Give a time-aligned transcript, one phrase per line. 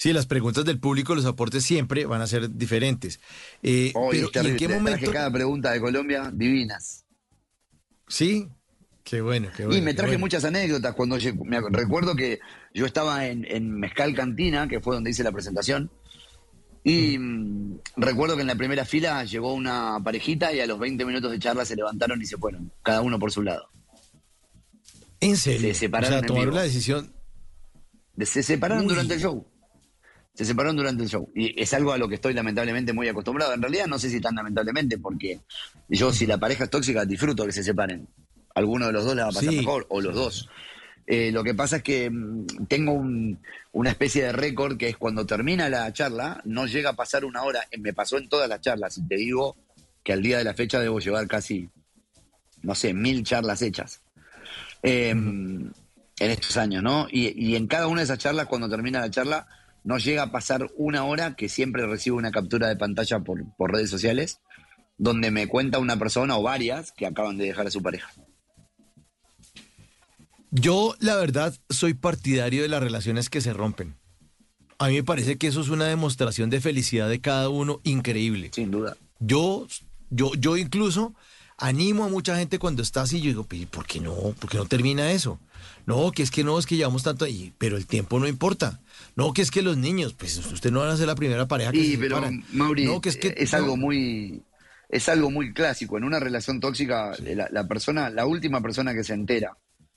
[0.00, 3.20] Sí, las preguntas del público, los aportes siempre van a ser diferentes.
[3.62, 5.12] Eh, pero ¿en qué momento?
[5.12, 7.04] cada pregunta de Colombia divinas.
[8.08, 8.48] Sí,
[9.04, 9.78] qué bueno, qué bueno.
[9.78, 12.40] Y me traje muchas anécdotas cuando me recuerdo que
[12.72, 15.90] yo estaba en, Mezcal Cantina, que fue donde hice la presentación,
[16.82, 21.04] y mm, recuerdo que en la primera fila llegó una parejita y a los 20
[21.04, 23.68] minutos de charla se levantaron y se fueron, cada uno por su lado.
[25.20, 25.60] ¿En serio?
[25.60, 26.16] Se separaron.
[26.16, 27.12] O sea, tomaron la decisión.
[28.18, 29.49] Se separaron durante el show.
[30.34, 31.30] Se separaron durante el show.
[31.34, 33.52] Y es algo a lo que estoy lamentablemente muy acostumbrado.
[33.52, 35.40] En realidad no sé si tan lamentablemente, porque
[35.88, 38.08] yo si la pareja es tóxica disfruto que se separen.
[38.54, 40.48] Alguno de los dos le va a pasar mejor, o los dos.
[41.06, 42.92] Eh, lo que pasa es que mm, tengo
[43.72, 47.42] una especie de récord que es cuando termina la charla, no llega a pasar una
[47.42, 47.60] hora.
[47.78, 49.56] Me pasó en todas las charlas y te digo
[50.02, 51.68] que al día de la fecha debo llevar casi,
[52.62, 54.02] no sé, mil charlas hechas.
[54.82, 55.70] Em,
[56.20, 57.06] en estos años, ¿no?
[57.10, 59.46] Y, en cada una de esas charlas, cuando termina la charla,
[59.84, 63.72] no llega a pasar una hora que siempre recibo una captura de pantalla por, por
[63.72, 64.40] redes sociales,
[64.98, 68.10] donde me cuenta una persona o varias que acaban de dejar a su pareja.
[70.50, 73.96] Yo, la verdad, soy partidario de las relaciones que se rompen.
[74.78, 78.50] A mí me parece que eso es una demostración de felicidad de cada uno increíble.
[78.52, 78.96] Sin duda.
[79.20, 79.66] Yo,
[80.08, 81.14] yo, yo incluso
[81.60, 84.14] animo a mucha gente cuando está así, yo digo, ¿por qué no?
[84.14, 85.38] ¿Por qué no termina eso?
[85.86, 88.80] No, que es que no, es que llevamos tanto ahí, pero el tiempo no importa.
[89.14, 91.70] No, que es que los niños, pues usted no van a ser la primera pareja
[91.72, 92.20] que sí, pero
[92.52, 94.42] Mauri, no, que es, que, es algo muy
[94.88, 95.98] es algo muy clásico.
[95.98, 97.12] En una relación tóxica,
[97.50, 99.56] la, persona, la última persona que se entera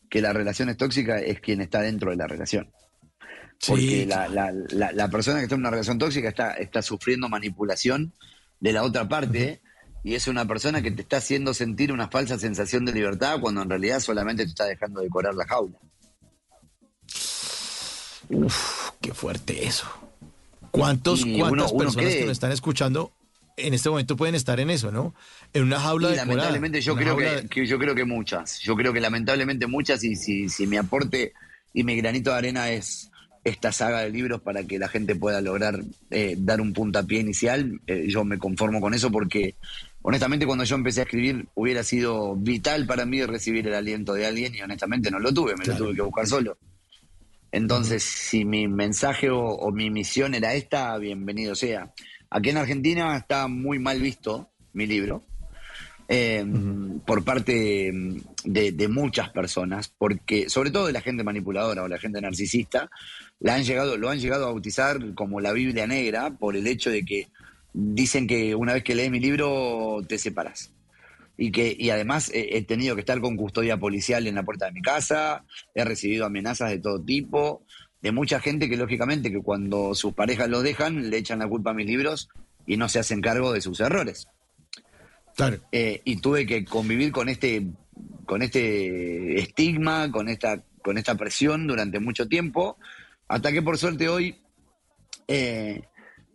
[0.09, 2.72] que la relación es tóxica es quien está dentro de la relación.
[3.66, 8.14] Porque la, la, persona que está en una relación tóxica está, está sufriendo manipulación
[8.59, 9.61] de la otra parte
[10.03, 13.61] y es una persona que te está haciendo sentir una falsa sensación de libertad cuando
[13.61, 15.77] en realidad solamente te está dejando decorar la jaula.
[18.29, 19.87] Uf, qué fuerte eso.
[20.71, 23.13] ¿Cuántos, ¿Cuántas personas que nos están escuchando
[23.57, 25.13] en este momento pueden estar en eso, ¿no?
[25.53, 28.59] En una jaula de Lamentablemente yo creo que, yo creo que muchas.
[28.59, 31.33] Yo creo que lamentablemente muchas y si, si mi aporte
[31.73, 33.11] y mi granito de arena es
[33.44, 37.81] esta saga de libros para que la gente pueda lograr eh, dar un puntapié inicial,
[37.88, 39.55] eh, yo me conformo con eso porque
[40.03, 44.28] honestamente cuando yo empecé a escribir hubiera sido vital para mí recibir el aliento de
[44.28, 46.58] alguien y honestamente no lo tuve, me lo tuve que buscar solo.
[47.52, 51.94] Entonces, si mi mensaje o, mi misión era esta, bienvenido sea.
[52.31, 55.24] Aquí en Argentina está muy mal visto mi libro.
[56.08, 56.44] Eh,
[57.06, 57.91] por parte
[58.44, 62.90] de, de, muchas personas, porque sobre todo de la gente manipuladora o la gente narcisista,
[63.40, 66.90] la han llegado, lo han llegado a bautizar como la Biblia negra por el hecho
[66.90, 67.30] de que
[67.73, 70.72] dicen que una vez que lees mi libro te separas.
[71.35, 74.72] Y que y además he, tenido que estar con custodia policial en la puerta de
[74.72, 77.66] mi casa, he recibido amenazas de todo tipo,
[78.01, 81.72] de mucha gente que lógicamente que cuando sus parejas lo dejan le echan la culpa
[81.72, 82.29] a mis libros
[82.67, 84.28] y no se hacen cargo de sus errores.
[85.35, 85.57] Claro.
[85.72, 87.66] Eh, y tuve que convivir con este
[88.25, 92.78] con este estigma, con esta con esta presión durante mucho tiempo,
[93.28, 94.35] hasta que por suerte hoy
[95.28, 95.81] eh,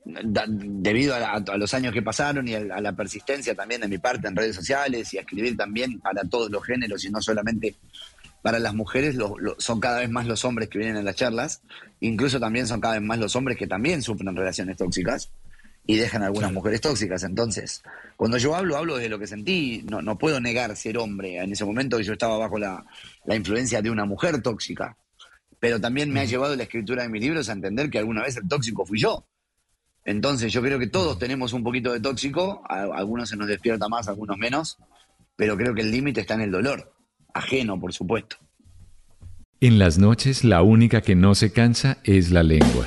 [0.08, 4.36] debido a, los años que pasaron y a, la persistencia también de mi parte en
[4.36, 7.76] redes sociales y a escribir también para todos los géneros y no solamente
[8.42, 9.16] para las mujeres,
[9.58, 11.60] son cada vez más los hombres que vienen a las charlas,
[12.00, 15.30] incluso también son cada vez más los hombres que también sufren relaciones tóxicas
[15.86, 17.24] y dejan algunas mujeres tóxicas.
[17.24, 17.82] Entonces,
[18.16, 21.38] cuando yo hablo, hablo de lo que sentí, no, no puedo negar ser hombre.
[21.38, 22.84] En ese momento yo estaba bajo la,
[23.24, 24.96] la influencia de una mujer tóxica,
[25.58, 28.36] pero también me ha llevado la escritura de mis libros a entender que alguna vez
[28.36, 29.26] el tóxico fui yo
[30.08, 34.08] entonces yo creo que todos tenemos un poquito de tóxico, algunos se nos despierta más,
[34.08, 34.78] algunos menos,
[35.36, 36.94] pero creo que el límite está en el dolor,
[37.34, 38.36] ajeno por supuesto.
[39.60, 42.86] En las noches la única que no se cansa es la lengua.